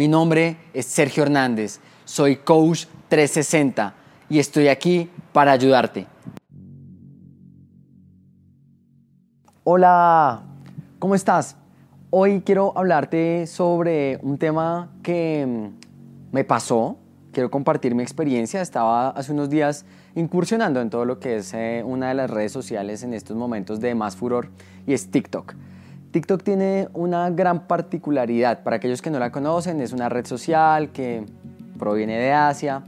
Mi 0.00 0.08
nombre 0.08 0.56
es 0.72 0.86
Sergio 0.86 1.24
Hernández, 1.24 1.78
soy 2.06 2.36
Coach 2.36 2.86
360 3.10 3.92
y 4.30 4.38
estoy 4.38 4.68
aquí 4.68 5.10
para 5.30 5.52
ayudarte. 5.52 6.06
Hola, 9.62 10.42
¿cómo 10.98 11.14
estás? 11.14 11.54
Hoy 12.08 12.40
quiero 12.40 12.72
hablarte 12.78 13.46
sobre 13.46 14.18
un 14.22 14.38
tema 14.38 14.90
que 15.02 15.44
mm, 15.46 16.34
me 16.34 16.44
pasó. 16.44 16.96
Quiero 17.30 17.50
compartir 17.50 17.94
mi 17.94 18.02
experiencia. 18.02 18.62
Estaba 18.62 19.10
hace 19.10 19.32
unos 19.32 19.50
días 19.50 19.84
incursionando 20.14 20.80
en 20.80 20.88
todo 20.88 21.04
lo 21.04 21.20
que 21.20 21.36
es 21.36 21.52
eh, 21.52 21.82
una 21.84 22.08
de 22.08 22.14
las 22.14 22.30
redes 22.30 22.52
sociales 22.52 23.02
en 23.02 23.12
estos 23.12 23.36
momentos 23.36 23.80
de 23.80 23.94
más 23.94 24.16
furor 24.16 24.48
y 24.86 24.94
es 24.94 25.10
TikTok. 25.10 25.54
TikTok 26.10 26.42
tiene 26.42 26.88
una 26.92 27.30
gran 27.30 27.68
particularidad. 27.68 28.64
Para 28.64 28.76
aquellos 28.76 29.00
que 29.00 29.10
no 29.10 29.20
la 29.20 29.30
conocen, 29.30 29.80
es 29.80 29.92
una 29.92 30.08
red 30.08 30.26
social 30.26 30.90
que 30.90 31.24
proviene 31.78 32.18
de 32.18 32.32
Asia 32.32 32.82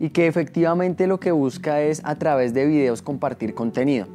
y 0.00 0.08
que 0.08 0.26
efectivamente 0.26 1.06
lo 1.06 1.20
que 1.20 1.32
busca 1.32 1.82
es 1.82 2.00
a 2.04 2.16
través 2.16 2.54
de 2.54 2.64
videos 2.64 3.02
compartir 3.02 3.54
contenido. 3.54 4.06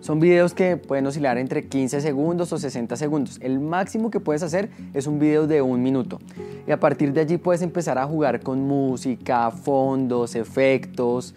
Son 0.00 0.20
videos 0.20 0.54
que 0.54 0.78
pueden 0.78 1.06
oscilar 1.06 1.36
entre 1.36 1.68
15 1.68 2.00
segundos 2.00 2.50
o 2.52 2.58
60 2.58 2.96
segundos. 2.96 3.38
El 3.42 3.60
máximo 3.60 4.10
que 4.10 4.20
puedes 4.20 4.42
hacer 4.42 4.70
es 4.94 5.06
un 5.06 5.18
video 5.18 5.46
de 5.46 5.60
un 5.60 5.82
minuto. 5.82 6.18
Y 6.66 6.70
a 6.70 6.80
partir 6.80 7.12
de 7.12 7.20
allí 7.20 7.36
puedes 7.36 7.60
empezar 7.60 7.98
a 7.98 8.06
jugar 8.06 8.40
con 8.40 8.60
música, 8.66 9.50
fondos, 9.50 10.34
efectos. 10.34 11.34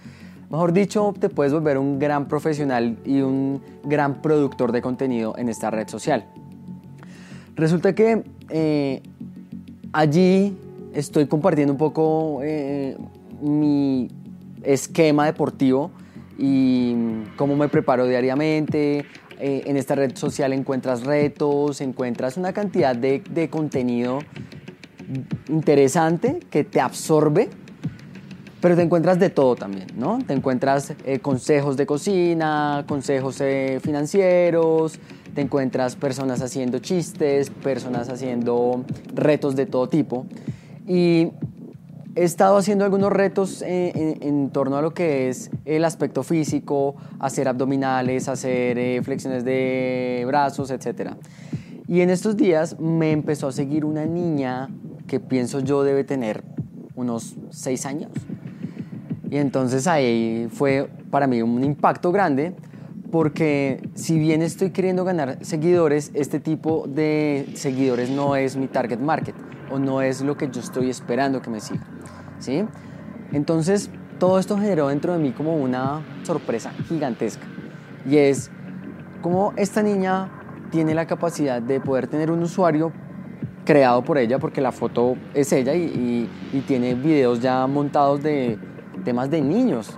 Mejor 0.49 0.72
dicho, 0.72 1.13
te 1.20 1.27
puedes 1.27 1.52
volver 1.52 1.77
un 1.77 1.99
gran 1.99 2.27
profesional 2.27 2.98
y 3.04 3.22
un 3.22 3.62
gran 3.84 4.22
productor 4.22 4.72
de 4.72 4.82
contenido 4.82 5.35
en 5.38 5.49
esta 5.49 5.70
red 5.70 5.90
social. 5.90 6.26
Resulta 7.62 7.94
que 7.94 8.24
eh, 8.50 9.04
allí 9.94 10.58
estoy 10.96 11.28
compartiendo 11.28 11.72
un 11.72 11.78
poco 11.78 12.40
eh, 12.42 12.98
mi 13.40 14.08
esquema 14.63 15.27
deportivo 15.27 15.91
y 16.40 16.96
cómo 17.35 17.55
me 17.55 17.70
preparo 17.70 18.08
diariamente. 18.08 19.05
Eh, 19.40 19.62
en 19.68 19.77
esta 19.77 19.94
red 19.94 20.16
social 20.16 20.54
encuentras 20.54 21.04
retos, 21.04 21.82
encuentras 21.82 22.35
una 22.35 22.52
cantidad 22.52 22.96
de, 22.96 23.48
contenido 23.52 24.22
interesante 25.48 26.40
que 26.50 26.63
te 26.63 26.82
absorbe, 26.82 27.48
pero 28.60 28.76
te 28.76 28.82
encuentras 28.82 29.20
de 29.20 29.30
todo 29.30 29.55
también, 29.55 29.85
¿no? 29.96 30.18
Te 30.26 30.34
encuentras 30.34 30.96
consejos 31.22 31.78
de 31.78 31.85
cocina, 31.85 32.85
consejos 32.88 33.40
financieros, 33.84 35.00
te 35.34 35.41
encuentras 35.41 35.96
personas 35.96 36.41
haciendo 36.41 36.79
chistes, 36.79 37.49
personas 37.49 38.10
haciendo 38.10 38.84
retos 39.13 39.55
de 39.55 39.65
todo 39.65 39.88
tipo. 39.90 40.26
Y 40.88 41.32
He 42.13 42.26
estado 42.26 42.57
haciendo 42.57 42.84
algunos 42.84 43.10
retos 43.10 43.62
en, 43.65 44.49
torno 44.49 44.76
a 44.76 44.82
lo 44.82 44.93
que 44.93 45.29
es 45.29 45.49
el 45.63 45.85
aspecto 45.85 46.23
físico, 46.23 46.96
hacer 47.20 47.48
abdominales, 47.48 48.27
hacer 48.27 48.77
eh, 48.77 49.01
flexiones 49.01 49.46
de 49.46 50.26
brazos, 50.27 50.71
etc. 50.71 51.12
Y 51.88 52.01
en 52.01 52.10
estos 52.10 52.35
días 52.35 52.77
me 52.82 53.12
empezó 53.12 53.48
a 53.48 53.54
seguir 53.54 53.85
una 53.85 54.05
niña 54.05 54.68
que 55.07 55.21
pienso 55.21 55.62
yo 55.62 55.84
debe 55.84 56.04
tener 56.04 56.43
unos 56.95 57.38
6 57.51 57.85
años. 57.85 58.12
Y 59.29 59.38
entonces 59.38 59.88
ahí 59.88 60.49
fue 60.51 60.90
para 61.12 61.27
mí 61.27 61.41
un 61.41 61.63
impacto 61.63 62.12
grande 62.12 62.54
porque 63.12 63.90
si 63.93 64.17
bien 64.17 64.41
estoy 64.41 64.72
queriendo 64.72 65.03
ganar 65.03 65.38
seguidores, 65.41 66.12
este 66.13 66.40
tipo 66.40 66.85
de 66.88 67.50
seguidores 67.56 68.09
no 68.09 68.35
es 68.35 68.56
mi 68.56 68.67
target 68.67 69.00
market 69.00 69.35
o 69.69 69.79
no 69.79 70.01
es 70.01 70.22
lo 70.22 70.38
que 70.38 70.50
yo 70.50 70.62
estoy 70.62 70.90
esperando 70.90 71.41
que 71.41 71.50
me 71.50 71.59
siga. 71.59 71.85
¿sí? 72.39 72.66
Entonces, 73.31 73.89
todo 74.19 74.39
esto 74.39 74.57
generó 74.57 74.88
dentro 74.88 75.13
de 75.13 75.19
mí 75.19 75.31
como 75.31 75.56
una 75.56 76.01
sorpresa 76.23 76.72
gigantesca. 76.88 77.45
Y 78.09 78.17
es 78.17 78.50
como 79.21 79.53
esta 79.57 79.83
niña 79.83 80.29
tiene 80.71 80.95
la 80.95 81.05
capacidad 81.05 81.61
de 81.61 81.79
poder 81.79 82.07
tener 82.07 82.31
un 82.31 82.41
usuario 82.41 82.91
creado 83.66 84.03
por 84.03 84.17
ella, 84.17 84.39
porque 84.39 84.61
la 84.61 84.71
foto 84.71 85.16
es 85.33 85.51
ella 85.53 85.75
y, 85.75 86.29
tiene 86.67 86.95
videos 86.95 87.39
ya 87.39 87.67
montados 87.67 88.23
de 88.23 88.57
temas 89.03 89.29
de 89.29 89.41
niños. 89.41 89.95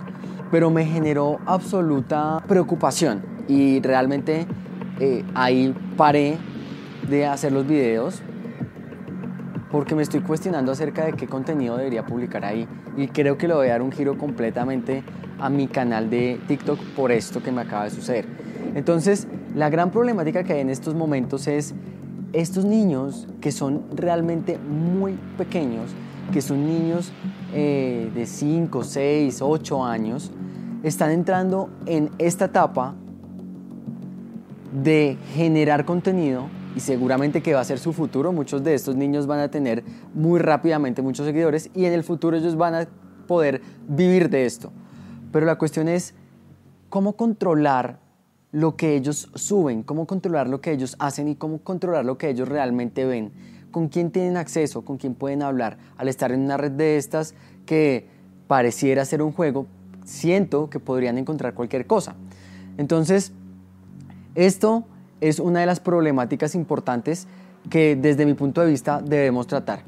Pero 0.54 0.70
me 0.70 0.86
generó 0.86 1.40
absoluta 1.46 2.40
preocupación 2.46 3.24
y 3.48 3.80
realmente 3.80 4.46
eh, 5.00 5.24
ahí 5.34 5.74
paré 5.96 6.38
de 7.10 7.26
hacer 7.26 7.50
los 7.50 7.66
videos 7.66 8.22
porque 9.72 9.96
me 9.96 10.04
estoy 10.04 10.20
cuestionando 10.20 10.70
acerca 10.70 11.06
de 11.06 11.14
qué 11.14 11.26
contenido 11.26 11.76
debería 11.76 12.06
publicar 12.06 12.44
ahí 12.44 12.68
y 12.96 13.08
creo 13.08 13.36
que 13.36 13.48
le 13.48 13.54
voy 13.54 13.66
a 13.66 13.70
dar 13.70 13.82
un 13.82 13.90
giro 13.90 14.16
completamente 14.16 15.02
a 15.40 15.50
mi 15.50 15.66
canal 15.66 16.08
de 16.08 16.40
TikTok 16.46 16.78
por 16.94 17.10
esto 17.10 17.42
que 17.42 17.50
me 17.50 17.62
acaba 17.62 17.82
de 17.82 17.90
suceder. 17.90 18.24
Entonces, 18.76 19.26
la 19.56 19.70
gran 19.70 19.90
problemática 19.90 20.44
que 20.44 20.52
hay 20.52 20.60
en 20.60 20.70
estos 20.70 20.94
momentos 20.94 21.48
es 21.48 21.74
estos 22.32 22.64
niños 22.64 23.26
que 23.40 23.50
son 23.50 23.82
realmente 23.92 24.56
muy 24.58 25.18
pequeños, 25.36 25.90
que 26.32 26.40
son 26.40 26.64
niños 26.64 27.10
eh, 27.54 28.10
de 28.14 28.26
5, 28.26 28.82
6, 28.82 29.40
8 29.40 29.84
años, 29.84 30.32
están 30.82 31.12
entrando 31.12 31.70
en 31.86 32.10
esta 32.18 32.46
etapa 32.46 32.94
de 34.82 35.16
generar 35.34 35.84
contenido 35.84 36.48
y 36.74 36.80
seguramente 36.80 37.42
que 37.42 37.54
va 37.54 37.60
a 37.60 37.64
ser 37.64 37.78
su 37.78 37.92
futuro. 37.92 38.32
Muchos 38.32 38.64
de 38.64 38.74
estos 38.74 38.96
niños 38.96 39.26
van 39.26 39.40
a 39.40 39.48
tener 39.48 39.84
muy 40.14 40.40
rápidamente 40.40 41.00
muchos 41.00 41.26
seguidores 41.26 41.70
y 41.74 41.84
en 41.84 41.92
el 41.92 42.02
futuro 42.02 42.36
ellos 42.36 42.56
van 42.56 42.74
a 42.74 42.88
poder 43.26 43.62
vivir 43.88 44.28
de 44.30 44.46
esto. 44.46 44.72
Pero 45.32 45.46
la 45.46 45.56
cuestión 45.56 45.88
es 45.88 46.14
cómo 46.88 47.14
controlar 47.14 47.98
lo 48.52 48.76
que 48.76 48.94
ellos 48.94 49.30
suben, 49.34 49.82
cómo 49.82 50.06
controlar 50.06 50.48
lo 50.48 50.60
que 50.60 50.72
ellos 50.72 50.96
hacen 50.98 51.28
y 51.28 51.34
cómo 51.34 51.58
controlar 51.58 52.04
lo 52.04 52.18
que 52.18 52.30
ellos 52.30 52.48
realmente 52.48 53.04
ven, 53.04 53.32
con 53.74 53.88
quién 53.88 54.12
tienen 54.12 54.36
acceso, 54.36 54.82
con 54.82 54.98
quién 54.98 55.16
pueden 55.16 55.42
hablar. 55.42 55.78
Al 55.96 56.06
estar 56.06 56.30
en 56.30 56.42
una 56.42 56.56
red 56.56 56.70
de 56.70 56.96
estas 56.96 57.34
que 57.66 58.06
pareciera 58.46 59.04
ser 59.04 59.20
un 59.20 59.32
juego, 59.32 59.66
siento 60.04 60.70
que 60.70 60.78
podrían 60.78 61.18
encontrar 61.18 61.54
cualquier 61.54 61.84
cosa. 61.84 62.14
Entonces, 62.78 63.32
esto 64.36 64.84
es 65.20 65.40
una 65.40 65.58
de 65.58 65.66
las 65.66 65.80
problemáticas 65.80 66.54
importantes 66.54 67.26
que 67.68 67.96
desde 67.96 68.26
mi 68.26 68.34
punto 68.34 68.60
de 68.60 68.68
vista 68.68 69.02
debemos 69.02 69.48
tratar. 69.48 69.80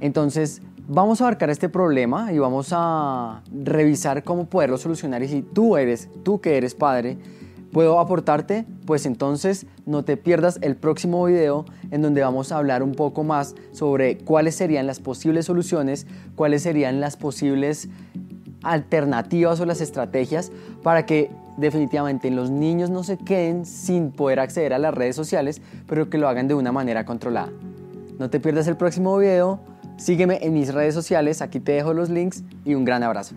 Entonces, 0.00 0.60
vamos 0.86 1.22
a 1.22 1.24
abarcar 1.24 1.48
este 1.48 1.70
problema 1.70 2.30
y 2.30 2.38
vamos 2.38 2.72
a 2.72 3.40
revisar 3.64 4.22
cómo 4.22 4.44
poderlo 4.44 4.76
solucionar. 4.76 5.22
Y 5.22 5.28
si 5.28 5.40
tú 5.40 5.78
eres, 5.78 6.10
tú 6.24 6.42
que 6.42 6.58
eres 6.58 6.74
padre, 6.74 7.16
puedo 7.72 8.00
aportarte, 8.00 8.64
pues 8.86 9.06
entonces 9.06 9.66
no 9.86 10.04
te 10.04 10.16
pierdas 10.16 10.58
el 10.62 10.76
próximo 10.76 11.24
video 11.24 11.64
en 11.90 12.02
donde 12.02 12.22
vamos 12.22 12.52
a 12.52 12.58
hablar 12.58 12.82
un 12.82 12.92
poco 12.92 13.24
más 13.24 13.54
sobre 13.72 14.18
cuáles 14.18 14.54
serían 14.54 14.86
las 14.86 15.00
posibles 15.00 15.46
soluciones, 15.46 16.06
cuáles 16.34 16.62
serían 16.62 17.00
las 17.00 17.16
posibles 17.16 17.88
alternativas 18.62 19.60
o 19.60 19.66
las 19.66 19.80
estrategias 19.80 20.50
para 20.82 21.06
que 21.06 21.30
definitivamente 21.56 22.30
los 22.30 22.50
niños 22.50 22.90
no 22.90 23.02
se 23.02 23.18
queden 23.18 23.66
sin 23.66 24.12
poder 24.12 24.40
acceder 24.40 24.72
a 24.72 24.78
las 24.78 24.94
redes 24.94 25.16
sociales, 25.16 25.60
pero 25.86 26.08
que 26.08 26.18
lo 26.18 26.28
hagan 26.28 26.48
de 26.48 26.54
una 26.54 26.72
manera 26.72 27.04
controlada. 27.04 27.50
No 28.18 28.30
te 28.30 28.40
pierdas 28.40 28.66
el 28.66 28.76
próximo 28.76 29.16
video, 29.18 29.60
sígueme 29.96 30.38
en 30.42 30.54
mis 30.54 30.72
redes 30.72 30.94
sociales, 30.94 31.42
aquí 31.42 31.60
te 31.60 31.72
dejo 31.72 31.94
los 31.94 32.10
links 32.10 32.42
y 32.64 32.74
un 32.74 32.84
gran 32.84 33.02
abrazo. 33.02 33.34